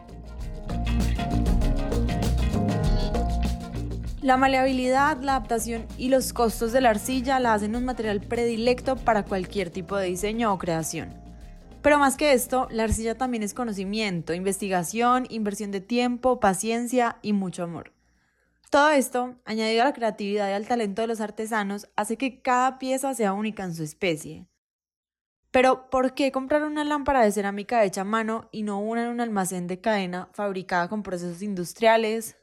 La 4.22 4.36
maleabilidad, 4.36 5.22
la 5.22 5.36
adaptación 5.36 5.86
y 5.98 6.10
los 6.10 6.34
costos 6.34 6.72
de 6.72 6.82
la 6.82 6.90
arcilla 6.90 7.40
la 7.40 7.54
hacen 7.54 7.76
un 7.76 7.86
material 7.86 8.20
predilecto 8.22 8.96
para 8.96 9.24
cualquier 9.24 9.70
tipo 9.70 9.96
de 9.96 10.08
diseño 10.08 10.52
o 10.52 10.58
creación. 10.58 11.10
Pero 11.82 12.00
más 12.00 12.18
que 12.18 12.34
esto, 12.34 12.68
la 12.72 12.84
arcilla 12.84 13.16
también 13.16 13.44
es 13.44 13.54
conocimiento, 13.54 14.34
investigación, 14.34 15.28
inversión 15.30 15.72
de 15.72 15.82
tiempo, 15.82 16.40
paciencia 16.40 17.18
y 17.22 17.34
mucho 17.34 17.64
amor. 17.64 17.97
Todo 18.70 18.90
esto, 18.92 19.40
añadido 19.46 19.84
a 19.84 19.86
la 19.86 19.94
creatividad 19.94 20.50
y 20.50 20.54
al 20.54 20.68
talento 20.68 21.02
de 21.02 21.08
los 21.08 21.22
artesanos, 21.22 21.90
hace 21.96 22.18
que 22.18 22.42
cada 22.42 22.80
pieza 22.80 23.14
sea 23.14 23.34
única 23.34 23.64
en 23.64 23.74
su 23.74 23.84
especie. 23.84 24.46
Pero, 25.52 25.90
¿por 25.90 26.14
qué 26.14 26.32
comprar 26.32 26.64
una 26.64 26.84
lámpara 26.84 27.24
de 27.24 27.32
cerámica 27.32 27.86
hecha 27.86 28.02
a 28.02 28.04
mano 28.04 28.50
y 28.52 28.64
no 28.64 28.80
una 28.80 29.06
en 29.06 29.10
un 29.10 29.22
almacén 29.22 29.68
de 29.68 29.80
cadena 29.80 30.30
fabricada 30.34 30.90
con 30.90 31.02
procesos 31.02 31.42
industriales? 31.42 32.38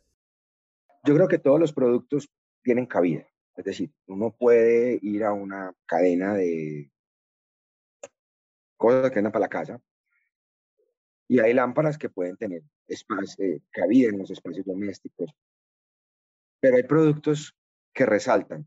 Yo 1.04 1.14
creo 1.14 1.28
que 1.28 1.38
todos 1.38 1.60
los 1.60 1.74
productos 1.74 2.30
tienen 2.62 2.86
cabida. 2.86 3.26
Es 3.56 3.64
decir, 3.64 3.92
uno 4.06 4.30
puede 4.30 4.98
ir 5.02 5.24
a 5.24 5.32
una 5.32 5.74
cadena 5.86 6.32
de 6.34 6.90
cosas 8.78 9.10
que 9.10 9.18
andan 9.18 9.32
para 9.32 9.44
la 9.44 9.48
casa 9.48 9.80
y 11.28 11.38
hay 11.38 11.52
lámparas 11.52 11.98
que 11.98 12.08
pueden 12.08 12.36
tener 12.36 12.62
espacio, 12.86 13.44
eh, 13.44 13.60
cabida 13.70 14.08
en 14.08 14.18
los 14.18 14.30
espacios 14.30 14.66
domésticos. 14.66 15.30
Pero 16.64 16.78
hay 16.78 16.84
productos 16.84 17.54
que 17.92 18.06
resaltan 18.06 18.66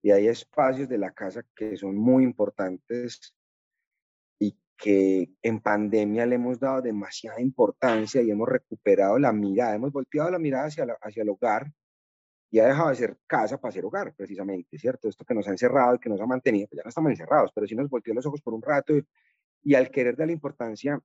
y 0.00 0.12
hay 0.12 0.28
espacios 0.28 0.88
de 0.88 0.98
la 0.98 1.10
casa 1.10 1.42
que 1.56 1.76
son 1.76 1.96
muy 1.96 2.22
importantes 2.22 3.34
y 4.38 4.56
que 4.76 5.32
en 5.42 5.58
pandemia 5.58 6.26
le 6.26 6.36
hemos 6.36 6.60
dado 6.60 6.80
demasiada 6.80 7.40
importancia 7.40 8.22
y 8.22 8.30
hemos 8.30 8.48
recuperado 8.48 9.18
la 9.18 9.32
mirada, 9.32 9.74
hemos 9.74 9.90
volteado 9.90 10.30
la 10.30 10.38
mirada 10.38 10.66
hacia, 10.66 10.86
hacia 11.02 11.24
el 11.24 11.28
hogar 11.28 11.72
y 12.52 12.60
ha 12.60 12.68
dejado 12.68 12.90
de 12.90 12.94
ser 12.94 13.18
casa 13.26 13.60
para 13.60 13.72
ser 13.72 13.84
hogar, 13.84 14.14
precisamente, 14.14 14.78
¿cierto? 14.78 15.08
Esto 15.08 15.24
que 15.24 15.34
nos 15.34 15.48
ha 15.48 15.50
encerrado 15.50 15.96
y 15.96 15.98
que 15.98 16.10
nos 16.10 16.20
ha 16.20 16.26
mantenido, 16.26 16.68
pues 16.68 16.76
ya 16.76 16.84
no 16.84 16.90
estamos 16.90 17.10
encerrados, 17.10 17.50
pero 17.52 17.66
sí 17.66 17.74
nos 17.74 17.90
volteó 17.90 18.14
los 18.14 18.26
ojos 18.26 18.42
por 18.42 18.54
un 18.54 18.62
rato 18.62 18.96
y, 18.96 19.04
y 19.64 19.74
al 19.74 19.90
querer 19.90 20.16
darle 20.16 20.34
importancia 20.34 21.00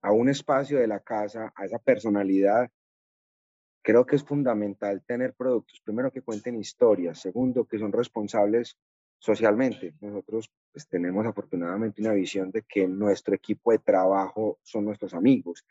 a 0.00 0.12
un 0.12 0.30
espacio 0.30 0.78
de 0.78 0.86
la 0.86 1.00
casa, 1.00 1.52
a 1.54 1.66
esa 1.66 1.78
personalidad, 1.78 2.70
creo 3.82 4.04
que 4.04 4.16
es 4.16 4.24
fundamental 4.24 5.02
tener 5.04 5.34
productos, 5.34 5.80
primero 5.80 6.10
que 6.10 6.22
cuenten 6.22 6.56
historias, 6.56 7.20
segundo 7.20 7.66
que 7.66 7.78
son 7.78 7.92
responsables 7.92 8.76
socialmente. 9.18 9.94
Nosotros 10.00 10.50
pues, 10.72 10.88
tenemos 10.88 11.26
afortunadamente 11.26 12.00
una 12.00 12.12
visión 12.12 12.50
de 12.50 12.62
que 12.62 12.86
nuestro 12.86 13.34
equipo 13.34 13.72
de 13.72 13.78
trabajo 13.78 14.58
son 14.62 14.84
nuestros 14.84 15.14
amigos 15.14 15.64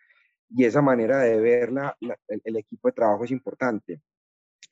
y 0.49 0.65
esa 0.65 0.81
manera 0.81 1.19
de 1.19 1.39
ver 1.39 1.71
el, 2.27 2.55
equipo 2.55 2.87
de 2.87 2.93
trabajo 2.93 3.25
es 3.25 3.31
importante. 3.31 4.01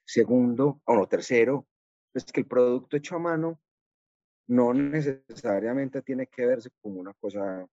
Segundo, 0.03 0.81
o 0.85 0.95
no, 0.95 1.07
tercero, 1.07 1.67
es 2.13 2.25
que 2.25 2.41
el 2.41 2.47
producto 2.47 2.95
hecho 2.95 3.15
a 3.15 3.19
mano 3.19 3.59
no 4.47 4.73
necesariamente 4.73 6.01
tiene 6.01 6.27
que 6.27 6.45
verse 6.45 6.69
como 6.81 6.99
una 6.99 7.13
cosa 7.13 7.67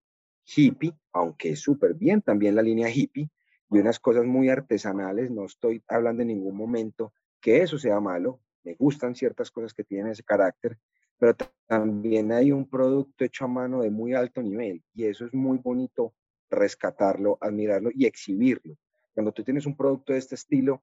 hippie, 0.45 0.95
aunque 1.12 1.50
es 1.50 1.61
súper 1.61 1.95
bien 1.95 2.23
también 2.23 2.57
la 2.57 2.62
línea 2.62 2.90
hippie, 2.90 3.31
y 3.73 3.79
unas 3.79 3.99
cosas 3.99 4.25
muy 4.25 4.49
artesanales, 4.50 5.31
no 5.31 5.47
estoy 5.47 5.83
hablando 5.88 6.23
en 6.23 6.29
ningún 6.29 6.57
momento 6.57 7.12
que 7.41 7.62
eso 7.62 7.79
sea 7.79 8.00
malo, 8.00 8.41
me 8.64 8.75
gustan 8.75 9.14
ciertas 9.14 9.50
cosas 9.50 9.73
que 9.75 9.83
tienen 9.83 10.12
ese 10.12 10.23
carácter, 10.23 10.79
pero 11.19 11.35
también 11.67 12.33
hay 12.33 12.52
un 12.52 12.69
producto 12.69 13.25
hecho 13.25 13.45
a 13.45 13.49
mano 13.49 13.83
de 13.83 13.91
muy 13.91 14.14
alto 14.14 14.43
nivel 14.43 14.83
y 14.95 15.07
eso 15.07 15.25
es 15.25 15.35
muy 15.35 15.59
bonito 15.59 16.14
rescatarlo, 16.50 17.38
admirarlo 17.41 17.91
y 17.95 18.07
exhibirlo. 18.07 18.76
Cuando 19.14 19.33
tú 19.33 19.43
tienes 19.43 19.67
un 19.67 19.76
producto 19.76 20.12
de 20.12 20.19
este 20.19 20.35
estilo, 20.35 20.83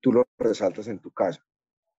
tú 0.00 0.12
lo 0.12 0.24
resaltas 0.38 0.88
en 0.88 1.00
tu 1.00 1.10
casa, 1.10 1.44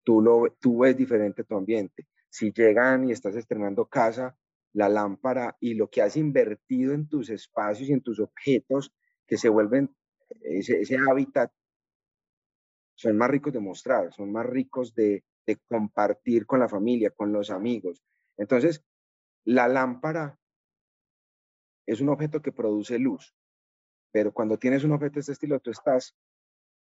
tú, 0.03 0.21
lo, 0.21 0.51
tú 0.61 0.79
ves 0.79 0.97
diferente 0.97 1.45
tu 1.45 1.57
ambiente. 1.57 2.07
Si 2.31 2.53
llegan 2.53 3.09
y 3.09 3.13
estás 3.13 3.37
estrenando 3.37 3.87
casa, 3.87 4.37
la 4.73 4.89
lámpara 4.89 5.57
y 5.61 5.75
lo 5.75 5.89
que 5.91 6.03
has 6.03 6.17
invertido 6.17 6.93
en 6.95 7.09
tus 7.09 7.31
espacios 7.31 7.89
y 7.89 7.93
en 7.93 8.01
tus 8.01 8.21
objetos 8.21 8.93
que 9.29 9.37
se 9.37 9.49
vuelven 9.49 9.95
ese, 10.41 10.97
hábitat, 11.09 11.53
son 12.97 13.17
más 13.17 13.31
ricos 13.31 13.53
de 13.53 13.61
mostrar, 13.61 14.13
son 14.13 14.33
más 14.33 14.47
ricos 14.47 14.95
de, 14.95 15.23
de 15.47 15.57
compartir 15.69 16.47
con 16.47 16.59
la 16.59 16.69
familia, 16.69 17.11
con 17.11 17.33
los 17.33 17.51
amigos. 17.51 18.03
Entonces, 18.37 18.83
la 19.45 19.69
lámpara 19.69 20.37
es 21.87 22.01
un 22.01 22.09
objeto 22.09 22.43
que 22.43 22.53
produce 22.53 22.99
luz, 22.99 23.35
pero 24.11 24.33
cuando 24.33 24.59
tienes 24.59 24.83
un 24.85 24.93
objeto 24.93 25.15
de 25.15 25.21
este 25.21 25.33
estilo, 25.33 25.61
tú 25.61 25.71
estás 25.71 26.17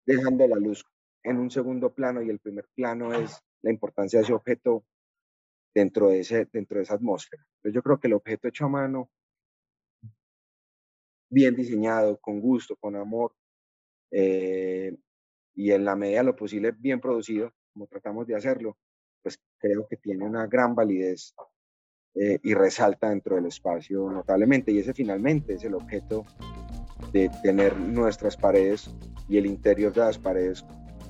dejando 0.07 0.47
la 0.47 0.57
luz 0.57 0.85
en 1.23 1.39
un 1.39 1.51
segundo 1.51 1.93
plano 1.93 2.23
y 2.23 2.31
el 2.31 2.39
primer 2.39 2.67
plano 2.75 3.13
es 3.13 3.43
la 3.63 3.71
importancia 3.71 4.19
de 4.19 4.25
ese 4.25 4.33
objeto 4.33 4.85
dentro 5.75 6.09
de, 6.09 6.21
ese, 6.21 6.47
dentro 6.47 6.79
de 6.79 6.85
esa 6.85 6.95
atmósfera. 6.95 7.45
Entonces 7.57 7.75
yo 7.75 7.83
creo 7.83 8.01
que 8.01 8.09
el 8.09 8.15
objeto 8.15 8.49
hecho 8.49 8.65
a 8.65 8.69
mano, 8.69 9.11
bien 11.31 11.55
diseñado, 11.55 12.19
con 12.19 12.41
gusto, 12.41 12.77
con 12.77 12.97
amor, 12.97 13.33
eh, 14.11 14.97
y 15.55 15.71
en 15.71 15.85
la 15.85 15.97
medida 15.97 16.19
de 16.19 16.25
lo 16.25 16.37
posible 16.37 16.73
bien 16.73 17.01
producido, 17.01 17.53
como 17.73 17.87
tratamos 17.87 18.27
de 18.27 18.35
hacerlo, 18.35 18.77
pues 19.23 19.39
creo 19.59 19.87
que 19.89 19.97
tiene 19.97 20.25
una 20.25 20.47
gran 20.47 20.75
validez 20.75 21.35
eh, 22.15 22.39
y 22.43 22.55
resalta 22.55 23.11
dentro 23.11 23.37
del 23.37 23.47
espacio 23.47 24.11
notablemente. 24.11 24.73
Y 24.73 24.79
ese 24.79 24.95
finalmente 24.95 25.55
es 25.55 25.65
el 25.65 25.75
objeto 25.75 26.25
de 27.13 27.31
tener 27.43 27.77
nuestras 27.77 28.37
paredes 28.37 28.91
y 29.29 29.39
el 29.39 29.47
interior 29.47 29.93
de 29.93 30.01
las 30.01 30.19
paredes 30.19 30.65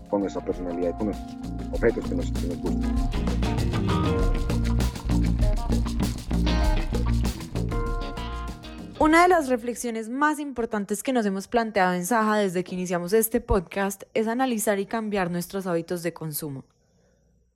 con 0.08 0.22
nuestra 0.22 0.44
personalidad 0.44 0.94
y 0.94 0.98
con 0.98 1.06
nuestros 1.06 1.36
objetos 1.72 2.08
que 2.08 2.14
nos, 2.14 2.32
que 2.32 2.48
nos 2.48 2.58
gustan. 2.58 3.39
Una 9.02 9.22
de 9.22 9.28
las 9.28 9.48
reflexiones 9.48 10.10
más 10.10 10.38
importantes 10.38 11.02
que 11.02 11.14
nos 11.14 11.24
hemos 11.24 11.48
planteado 11.48 11.94
en 11.94 12.04
Saja 12.04 12.36
desde 12.36 12.62
que 12.62 12.74
iniciamos 12.74 13.14
este 13.14 13.40
podcast 13.40 14.02
es 14.12 14.28
analizar 14.28 14.78
y 14.78 14.84
cambiar 14.84 15.30
nuestros 15.30 15.66
hábitos 15.66 16.02
de 16.02 16.12
consumo. 16.12 16.66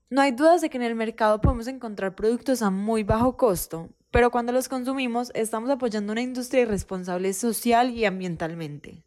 No 0.08 0.22
hay 0.22 0.32
dudas 0.32 0.62
de 0.62 0.70
que 0.70 0.78
en 0.78 0.84
el 0.84 0.94
mercado 0.94 1.42
podemos 1.42 1.66
encontrar 1.66 2.14
productos 2.14 2.62
a 2.62 2.70
muy 2.70 3.02
bajo 3.02 3.36
costo, 3.36 3.90
pero 4.10 4.30
cuando 4.30 4.52
los 4.52 4.70
consumimos 4.70 5.30
estamos 5.34 5.68
apoyando 5.68 6.12
una 6.12 6.22
industria 6.22 6.62
irresponsable 6.62 7.34
social 7.34 7.90
y 7.90 8.06
ambientalmente. 8.06 9.04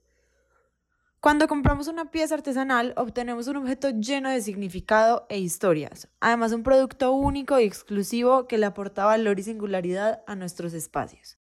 Cuando 1.20 1.48
compramos 1.48 1.88
una 1.88 2.12
pieza 2.12 2.36
artesanal 2.36 2.94
obtenemos 2.98 3.48
un 3.48 3.56
objeto 3.56 3.90
lleno 3.90 4.30
de 4.30 4.44
significado 4.44 5.26
e 5.30 5.40
historias, 5.40 6.08
además 6.20 6.52
un 6.52 6.62
producto 6.62 7.14
único 7.14 7.60
y 7.60 7.64
exclusivo 7.64 8.46
que 8.46 8.60
le 8.60 8.68
aporta 8.68 9.06
valor 9.06 9.40
y 9.40 9.44
singularidad 9.44 10.22
a 10.28 10.36
nuestros 10.36 10.76
espacios. 10.76 11.40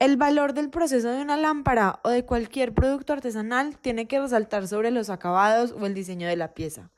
El 0.00 0.16
valor 0.16 0.54
del 0.54 0.70
proceso 0.70 1.10
de 1.10 1.20
una 1.20 1.36
lámpara 1.36 2.00
o 2.04 2.08
de 2.08 2.24
cualquier 2.24 2.72
producto 2.72 3.12
artesanal 3.12 3.76
tiene 3.76 4.08
que 4.08 4.18
resaltar 4.18 4.66
sobre 4.66 4.90
los 4.90 5.10
acabados 5.10 5.72
o 5.72 5.84
el 5.84 5.92
diseño 5.92 6.26
de 6.26 6.36
la 6.36 6.54
pieza, 6.54 6.90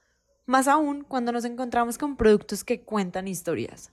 más 0.47 0.69
aún 0.69 1.03
cuando 1.03 1.33
nos 1.33 1.45
encontramos 1.45 1.99
con 1.99 2.15
productos 2.15 2.63
que 2.63 2.83
cuentan 2.83 3.27
historias. 3.27 3.91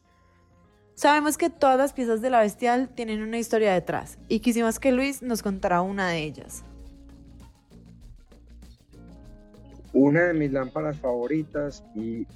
Sabemos 0.94 1.40
que 1.40 1.50
todas 1.50 1.80
las 1.80 1.92
piezas 1.92 2.22
de 2.22 2.30
la 2.30 2.42
bestial 2.42 2.88
tienen 2.90 3.24
una 3.24 3.40
historia 3.40 3.74
detrás 3.74 4.20
y 4.28 4.42
quisimos 4.42 4.80
que 4.80 4.92
Luis 4.92 5.24
nos 5.24 5.42
contara 5.42 5.82
una 5.82 6.10
de 6.10 6.20
ellas. 6.20 6.64
Una 9.92 10.26
de 10.26 10.36
mis 10.36 10.52
lámparas 10.52 11.00
favoritas 11.00 11.84
y 11.96 12.28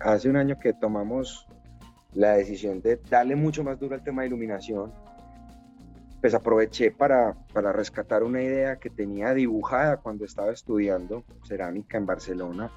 hace 0.00 0.30
un 0.30 0.36
año 0.36 0.58
que 0.58 0.72
tomamos 0.72 1.46
la 2.14 2.32
decisión 2.32 2.80
de 2.80 2.98
darle 3.10 3.36
mucho 3.36 3.62
más 3.62 3.78
duro 3.78 3.94
al 3.94 4.02
tema 4.02 4.22
de 4.22 4.28
iluminación 4.28 5.04
pues 6.20 6.34
aproveché 6.34 6.90
para, 6.90 7.34
para 7.52 7.72
rescatar 7.72 8.22
una 8.22 8.42
idea 8.42 8.76
que 8.76 8.90
tenía 8.90 9.34
dibujada 9.34 9.98
cuando 9.98 10.24
estaba 10.24 10.50
estudiando 10.52 11.24
cerámica 11.44 11.98
en 11.98 12.06
Barcelona, 12.06 12.70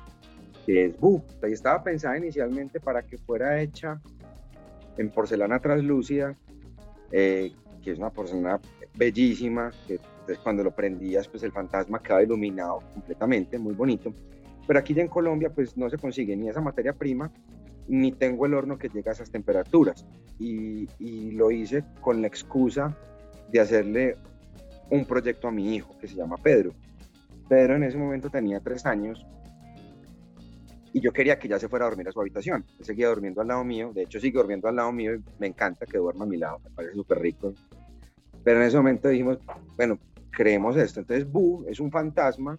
que 0.66 0.86
es 0.86 1.00
Bu. 1.00 1.24
Ahí 1.42 1.54
estaba 1.54 1.84
pensada 1.84 2.18
inicialmente 2.18 2.80
para 2.80 3.02
que 3.04 3.18
fuera 3.18 3.62
hecha 3.62 4.02
en 4.98 5.10
porcelana 5.10 5.60
translúcida, 5.60 6.36
eh, 7.12 7.54
que 7.82 7.92
es 7.92 7.98
una 7.98 8.10
porcelana 8.10 8.60
bellísima, 8.96 9.72
que 9.88 9.96
entonces 9.96 10.40
cuando 10.40 10.64
lo 10.64 10.72
prendías, 10.72 11.28
pues 11.28 11.42
el 11.44 11.52
fantasma 11.52 12.02
quedaba 12.02 12.24
iluminado 12.24 12.84
completamente, 12.94 13.58
muy 13.58 13.74
bonito. 13.74 14.14
Pero 14.68 14.78
aquí 14.78 14.94
ya 14.94 15.02
en 15.02 15.08
Colombia, 15.08 15.50
pues 15.50 15.78
no 15.78 15.90
se 15.90 15.98
consigue 15.98 16.36
ni 16.36 16.50
esa 16.50 16.62
materia 16.62 16.94
prima, 16.94 17.32
ni 17.88 18.12
tengo 18.12 18.46
el 18.46 18.54
horno 18.54 18.78
que 18.78 18.90
llega 18.90 19.12
a 19.12 19.14
esas 19.14 19.32
temperaturas. 19.32 20.06
Y, 20.38 20.88
y 21.00 21.32
lo 21.32 21.50
hice 21.50 21.84
con 22.02 22.22
la 22.22 22.28
excusa 22.28 22.96
de 23.52 23.60
hacerle 23.60 24.16
un 24.90 25.06
proyecto 25.06 25.48
a 25.48 25.52
mi 25.52 25.76
hijo 25.76 25.98
que 26.00 26.08
se 26.08 26.16
llama 26.16 26.38
Pedro. 26.38 26.74
Pedro 27.48 27.76
en 27.76 27.84
ese 27.84 27.98
momento 27.98 28.30
tenía 28.30 28.60
tres 28.60 28.86
años 28.86 29.26
y 30.92 31.02
yo 31.02 31.12
quería 31.12 31.38
que 31.38 31.48
ya 31.48 31.60
se 31.60 31.68
fuera 31.68 31.86
a 31.86 31.90
dormir 31.90 32.08
a 32.08 32.12
su 32.12 32.20
habitación. 32.20 32.66
Él 32.80 32.86
seguía 32.86 33.10
durmiendo 33.10 33.42
al 33.42 33.48
lado 33.48 33.64
mío, 33.64 33.92
de 33.94 34.04
hecho 34.04 34.20
sigue 34.20 34.38
durmiendo 34.38 34.68
al 34.68 34.76
lado 34.76 34.92
mío 34.92 35.16
y 35.16 35.24
me 35.40 35.48
encanta 35.48 35.86
que 35.86 35.98
duerma 35.98 36.26
a 36.26 36.28
mi 36.28 36.38
lado, 36.38 36.60
me 36.64 36.70
parece 36.72 36.96
súper 36.96 37.20
rico. 37.20 37.54
Pero 38.44 38.62
en 38.62 38.68
ese 38.68 38.78
momento 38.78 39.10
dijimos, 39.10 39.38
bueno, 39.76 40.00
creemos 40.32 40.78
esto. 40.78 41.00
Entonces 41.02 41.30
Bu 41.30 41.66
es 41.68 41.80
un 41.80 41.92
fantasma 41.92 42.58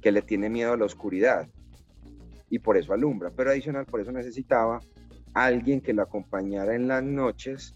que 0.00 0.12
le 0.12 0.22
tiene 0.22 0.48
miedo 0.48 0.72
a 0.72 0.76
la 0.76 0.84
oscuridad 0.84 1.48
y 2.48 2.58
por 2.58 2.76
eso 2.76 2.92
alumbra. 2.92 3.30
Pero 3.34 3.50
adicional, 3.50 3.86
por 3.86 4.00
eso 4.00 4.12
necesitaba 4.12 4.80
alguien 5.34 5.80
que 5.80 5.92
lo 5.92 6.02
acompañara 6.02 6.74
en 6.74 6.88
las 6.88 7.02
noches 7.02 7.74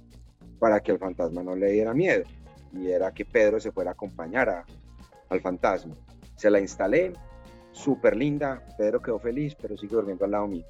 para 0.60 0.78
que 0.78 0.92
al 0.92 0.98
fantasma 0.98 1.42
no 1.42 1.56
le 1.56 1.72
diera 1.72 1.92
miedo. 1.92 2.22
Y 2.72 2.88
era 2.88 3.10
que 3.10 3.24
Pedro 3.24 3.58
se 3.58 3.72
fuera 3.72 3.90
a 3.90 3.94
acompañar 3.94 4.64
al 5.28 5.40
fantasma. 5.40 5.94
Se 6.36 6.48
la 6.50 6.60
instalé, 6.60 7.12
súper 7.72 8.14
linda, 8.14 8.62
Pedro 8.78 9.02
quedó 9.02 9.18
feliz, 9.18 9.56
pero 9.60 9.76
sigue 9.76 9.96
durmiendo 9.96 10.24
al 10.24 10.30
lado 10.30 10.46
mío. 10.46 10.64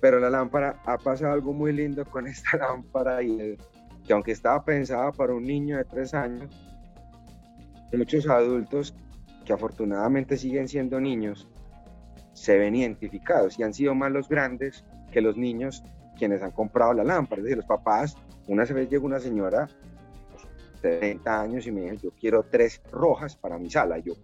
Pero 0.00 0.20
la 0.20 0.30
lámpara, 0.30 0.80
ha 0.84 0.96
pasado 0.96 1.32
algo 1.32 1.52
muy 1.52 1.72
lindo 1.72 2.04
con 2.04 2.26
esta 2.28 2.56
lámpara 2.56 3.20
y 3.22 3.58
que 4.06 4.12
aunque 4.12 4.32
estaba 4.32 4.64
pensada 4.64 5.10
para 5.10 5.34
un 5.34 5.44
niño 5.44 5.76
de 5.76 5.84
tres 5.84 6.14
años, 6.14 6.48
muchos 7.92 8.28
adultos 8.28 8.94
que 9.44 9.52
afortunadamente 9.52 10.36
siguen 10.36 10.68
siendo 10.68 11.00
niños, 11.00 11.48
se 12.32 12.56
ven 12.56 12.76
identificados 12.76 13.58
y 13.58 13.62
han 13.62 13.74
sido 13.74 13.94
más 13.94 14.12
los 14.12 14.28
grandes 14.28 14.84
que 15.10 15.20
los 15.20 15.36
niños 15.36 15.82
quienes 16.16 16.42
han 16.42 16.52
comprado 16.52 16.92
la 16.92 17.04
lámpara. 17.04 17.40
Es 17.40 17.44
decir, 17.44 17.56
los 17.56 17.66
papás, 17.66 18.16
una 18.50 18.64
vez 18.64 18.90
llegó 18.90 19.06
una 19.06 19.20
señora 19.20 19.68
de 20.82 20.98
30 20.98 21.40
años 21.40 21.66
y 21.68 21.70
me 21.70 21.82
dijo, 21.82 21.94
yo 22.02 22.10
quiero 22.18 22.42
tres 22.42 22.82
rojas 22.90 23.36
para 23.36 23.58
mi 23.58 23.70
sala. 23.70 23.98
Yo, 23.98 24.14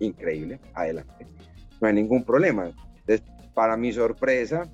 increíble, 0.00 0.60
adelante. 0.74 1.26
No 1.80 1.88
hay 1.88 1.94
ningún 1.94 2.22
problema. 2.22 2.66
Entonces, 2.66 3.22
para 3.54 3.78
mi 3.78 3.90
sorpresa, 3.90 4.64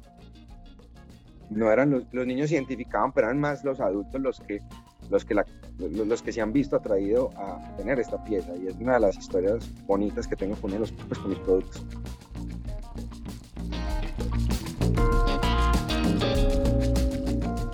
no 1.51 1.71
eran 1.71 2.05
los, 2.13 2.27
niños 2.27 2.51
identificaban, 2.51 3.13
pero 3.13 3.29
eran 3.29 3.39
más 3.39 3.63
los 3.63 3.79
adultos 3.79 4.21
los 4.21 4.41
que, 4.41 4.61
los 5.09 5.25
que, 5.25 5.37
los 5.79 6.23
que 6.23 6.33
se 6.33 6.41
han 6.41 6.53
visto 6.53 6.75
atraídos 6.75 7.33
a 7.37 7.77
tener 7.77 8.01
esta 8.01 8.23
pieza. 8.25 8.57
Y 8.57 8.67
es 8.67 8.75
una 8.75 8.95
de 8.95 9.01
las 9.01 9.17
historias 9.17 9.73
bonitas 9.85 10.27
que 10.27 10.35
tengo 10.35 10.57
con, 10.57 10.73
pues, 10.73 10.93
con 11.21 11.31
mis 11.31 11.39
productos. 11.39 11.87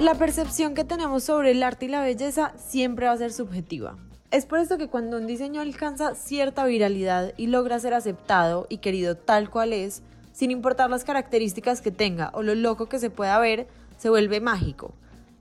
La 0.03 0.17
percepción 0.17 0.75
que 0.75 0.83
tenemos 0.83 1.23
sobre 1.23 1.53
el 1.53 1.63
arte 1.63 1.85
y 1.85 1.89
la 1.89 2.03
belleza 2.03 2.53
siempre 2.57 3.07
va 3.07 3.13
a 3.13 3.17
ser 3.17 3.33
subjetiva. 3.33 3.97
Es 4.33 4.47
por 4.47 4.59
eso 4.59 4.77
que 4.77 4.89
cuando 4.89 5.17
un 5.17 5.29
diseño 5.29 5.61
alcanza 5.61 6.17
cierta 6.17 6.65
viralidad 6.65 7.33
y 7.37 7.47
logra 7.47 7.79
ser 7.79 7.95
aceptado 7.95 8.67
y 8.69 8.79
querido 8.79 9.17
tal 9.17 9.49
cual 9.49 9.73
es, 9.73 10.03
sin 10.33 10.51
importar 10.51 10.91
las 10.91 11.05
características 11.05 11.81
que 11.81 11.93
tenga 11.93 12.33
o 12.35 12.43
lo 12.43 12.57
loco 12.57 12.89
que 12.89 12.99
se 12.99 13.11
pueda 13.11 13.39
ver, 13.39 13.69
se 13.97 14.11
vuelve 14.11 14.41
mágico. 14.41 14.93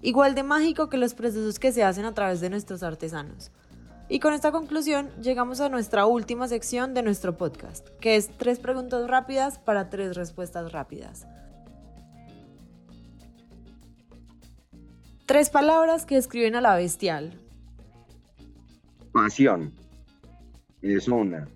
Igual 0.03 0.35
de 0.35 0.43
mágico 0.43 0.89
que 0.89 0.97
los 0.97 1.15
procesos 1.15 1.57
que 1.57 1.71
se 1.71 1.83
hacen 1.83 2.05
a 2.05 2.13
través 2.13 2.39
de 2.39 2.51
nuestros 2.51 2.83
artesanos. 2.83 3.49
Y 4.09 4.19
con 4.19 4.35
esta 4.35 4.51
conclusión 4.51 5.09
llegamos 5.23 5.59
a 5.59 5.69
nuestra 5.69 6.05
última 6.05 6.47
sección 6.47 6.93
de 6.93 7.01
nuestro 7.01 7.35
podcast, 7.35 7.89
que 7.99 8.15
es 8.15 8.29
tres 8.37 8.59
preguntas 8.59 9.07
rápidas 9.07 9.57
para 9.57 9.89
tres 9.89 10.15
respuestas 10.15 10.71
rápidas. 10.71 11.25
Tres 15.31 15.49
palabras 15.49 16.05
que 16.05 16.15
describen 16.15 16.55
a 16.55 16.61
la 16.61 16.75
bestial. 16.75 17.31
Pasión. 19.13 19.73
Es 20.81 21.07
una. 21.07 21.47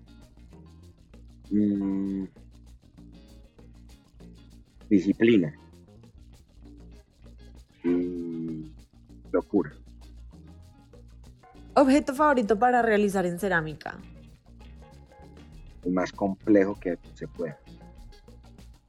Mm. 1.50 2.24
Disciplina. 4.88 5.52
Y 7.84 8.72
locura. 9.30 9.74
Objeto 11.74 12.14
favorito 12.14 12.58
para 12.58 12.80
realizar 12.80 13.26
en 13.26 13.38
cerámica. 13.38 13.98
El 15.84 15.92
más 15.92 16.12
complejo 16.12 16.76
que 16.80 16.98
se 17.12 17.28
pueda. 17.28 17.60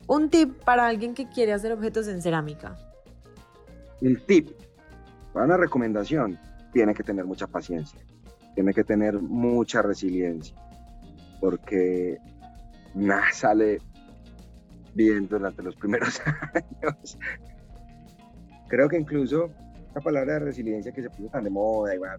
Un 0.08 0.30
tip 0.30 0.64
para 0.64 0.88
alguien 0.88 1.14
que 1.14 1.28
quiere 1.28 1.52
hacer 1.52 1.74
objetos 1.74 2.08
en 2.08 2.22
cerámica. 2.22 2.80
Un 4.00 4.16
tip 4.26 4.52
para 5.38 5.46
una 5.46 5.58
recomendación, 5.58 6.40
tiene 6.74 6.96
que 6.96 7.04
tener 7.04 7.24
mucha 7.24 7.46
paciencia, 7.46 8.00
tiene 8.56 8.74
que 8.74 8.84
tener 8.84 9.22
mucha 9.22 9.84
resiliencia, 9.84 10.58
porque 11.40 12.18
nada 12.96 13.32
sale 13.32 13.78
bien 14.96 15.28
durante 15.28 15.62
los 15.62 15.76
primeros 15.76 16.20
años. 16.82 17.20
Creo 18.68 18.90
que 18.90 18.98
incluso 18.98 19.52
la 19.94 20.02
palabra 20.02 20.34
de 20.34 20.40
resiliencia 20.40 20.92
que 20.92 21.04
se 21.04 21.10
puso 21.12 21.30
tan 21.30 21.44
de 21.44 21.52
moda 21.52 21.94
y 21.94 22.00
bueno, 22.00 22.16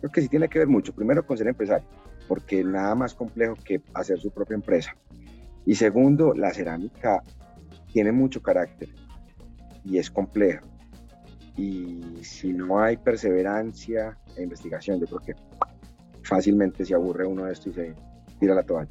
creo 0.00 0.10
que 0.10 0.22
sí 0.22 0.28
tiene 0.30 0.48
que 0.48 0.60
ver 0.60 0.68
mucho. 0.68 0.94
Primero 0.94 1.26
con 1.26 1.36
ser 1.36 1.48
empresario, 1.48 1.86
porque 2.28 2.64
nada 2.64 2.94
más 2.94 3.12
complejo 3.12 3.56
que 3.62 3.82
hacer 3.92 4.18
su 4.18 4.30
propia 4.30 4.54
empresa. 4.54 4.96
Y 5.66 5.74
segundo, 5.74 6.32
la 6.32 6.54
cerámica 6.54 7.22
tiene 7.92 8.10
mucho 8.10 8.40
carácter 8.40 8.88
y 9.84 9.98
es 9.98 10.10
compleja 10.10 10.62
y 11.56 12.00
si 12.22 12.52
no 12.52 12.80
hay 12.80 12.96
perseverancia 12.96 14.18
e 14.36 14.42
investigación, 14.42 15.00
yo 15.00 15.06
creo 15.06 15.20
que 15.20 15.34
fácilmente 16.22 16.84
se 16.84 16.94
aburre 16.94 17.26
uno 17.26 17.44
de 17.44 17.52
esto 17.52 17.70
y 17.70 17.72
se 17.74 17.94
tira 18.38 18.54
la 18.54 18.62
toalla. 18.62 18.90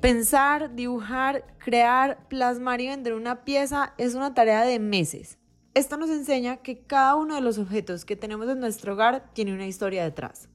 Pensar, 0.00 0.74
dibujar, 0.74 1.44
crear, 1.58 2.18
plasmar 2.28 2.80
y 2.80 2.88
vender 2.88 3.14
una 3.14 3.44
pieza 3.44 3.94
es 3.98 4.14
una 4.14 4.32
tarea 4.32 4.62
de 4.62 4.78
meses. 4.78 5.38
Esto 5.74 5.96
nos 5.96 6.08
enseña 6.10 6.58
que 6.58 6.80
cada 6.80 7.14
uno 7.16 7.34
de 7.34 7.40
los 7.40 7.58
objetos 7.58 8.04
que 8.04 8.16
tenemos 8.16 8.48
en 8.48 8.60
nuestro 8.60 8.94
hogar 8.94 9.30
tiene 9.32 9.52
una 9.52 9.66
historia 9.66 10.04
detrás. 10.04 10.48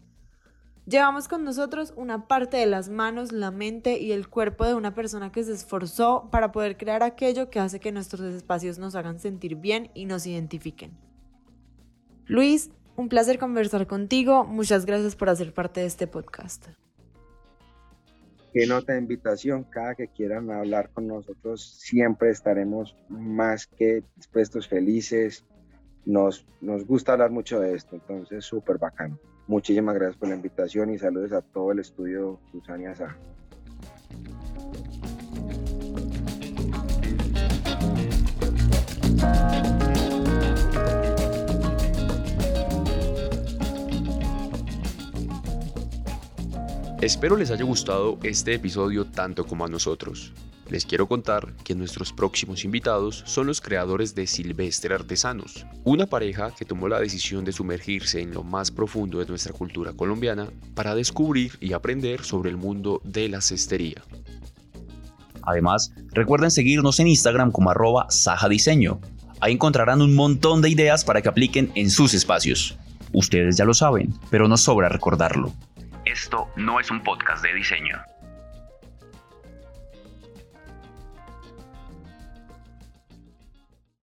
Llevamos 0.86 1.30
con 1.30 1.46
nosotros 1.46 1.94
una 1.96 2.28
parte 2.28 2.58
de 2.58 2.66
las 2.66 2.90
manos, 2.90 3.32
la 3.32 3.52
mente 3.52 4.00
y 4.00 4.12
el 4.12 4.28
cuerpo 4.28 4.66
de 4.66 4.76
una 4.76 4.94
persona 4.94 5.32
que 5.32 5.42
se 5.42 5.54
esforzó 5.54 6.28
para 6.30 6.52
poder 6.52 6.76
crear 6.76 7.04
aquello 7.04 7.50
que 7.50 7.62
hace 7.62 7.80
que 7.80 7.94
nuestros 7.94 8.22
espacios 8.34 8.80
nos 8.80 8.94
hagan 8.96 9.18
sentir 9.18 9.56
bien 9.56 9.92
y 9.94 10.06
nos 10.06 10.28
identifiquen. 10.28 10.92
Luis, 12.26 12.70
un 12.98 13.08
placer 13.08 13.40
conversar 13.40 13.88
contigo. 13.88 14.44
Muchas 14.44 14.86
gracias 14.86 15.16
por 15.16 15.30
hacer 15.30 15.54
parte 15.54 15.80
de 15.80 15.86
este 15.86 16.06
podcast. 16.06 16.68
Qué 18.52 18.68
nota 18.68 18.92
de 18.92 19.00
invitación. 19.00 19.64
Cada 19.64 19.96
que 19.96 20.10
quieran 20.10 20.52
hablar 20.52 20.90
con 20.90 21.08
nosotros, 21.08 21.64
siempre 21.80 22.30
estaremos 22.30 22.98
más 23.08 23.68
que 23.68 24.04
dispuestos, 24.18 24.68
felices. 24.68 25.46
Nos, 26.06 26.46
nos 26.60 26.86
gusta 26.86 27.14
hablar 27.14 27.32
mucho 27.32 27.62
de 27.62 27.74
esto, 27.74 27.96
entonces 27.96 28.44
súper 28.44 28.78
bacano. 28.78 29.18
Muchísimas 29.48 29.96
gracias 29.96 30.18
por 30.18 30.30
la 30.30 30.36
invitación 30.36 30.94
y 30.94 30.98
saludos 30.98 31.34
a 31.34 31.42
todo 31.42 31.72
el 31.72 31.80
estudio 31.80 32.40
Susania 32.52 32.96
Sá. 32.96 33.18
Espero 47.02 47.36
les 47.36 47.52
haya 47.52 47.66
gustado 47.66 48.18
este 48.24 48.54
episodio 48.54 49.04
tanto 49.04 49.46
como 49.46 49.66
a 49.66 49.68
nosotros. 49.68 50.32
Les 50.70 50.86
quiero 50.86 51.08
contar 51.08 51.54
que 51.64 51.76
nuestros 51.76 52.14
próximos 52.14 52.64
invitados 52.64 53.24
son 53.26 53.48
los 53.48 53.60
creadores 53.60 54.16
de 54.16 54.28
Silvestre 54.28 54.96
Artesanos, 54.96 55.66
una 55.84 56.08
pareja 56.08 56.54
que 56.58 56.66
tomó 56.66 56.88
la 56.88 57.00
decisión 57.00 57.44
de 57.44 57.52
sumergirse 57.52 58.22
en 58.22 58.34
lo 58.34 58.44
más 58.44 58.72
profundo 58.72 59.20
de 59.20 59.26
nuestra 59.26 59.54
cultura 59.54 59.94
colombiana 59.94 60.48
para 60.74 60.96
descubrir 60.96 61.58
y 61.60 61.74
aprender 61.74 62.24
sobre 62.24 62.50
el 62.50 62.58
mundo 62.58 63.02
de 63.04 63.30
la 63.30 63.42
cestería. 63.42 64.04
Además, 65.42 65.94
recuerden 66.12 66.52
seguirnos 66.52 67.00
en 67.00 67.08
Instagram 67.08 67.52
como 67.52 67.70
arroba 67.70 68.08
Saja 68.10 68.48
Diseño. 68.48 69.02
Ahí 69.42 69.54
encontrarán 69.54 70.02
un 70.02 70.16
montón 70.16 70.62
de 70.62 70.70
ideas 70.70 71.04
para 71.04 71.22
que 71.22 71.28
apliquen 71.28 71.72
en 71.76 71.90
sus 71.90 72.14
espacios. 72.14 72.78
Ustedes 73.12 73.58
ya 73.58 73.66
lo 73.66 73.74
saben, 73.74 74.14
pero 74.30 74.48
nos 74.48 74.62
sobra 74.62 74.88
recordarlo. 74.88 75.52
Esto 76.06 76.48
no 76.56 76.80
es 76.80 76.90
un 76.90 77.04
podcast 77.04 77.44
de 77.44 77.54
diseño. 77.54 77.98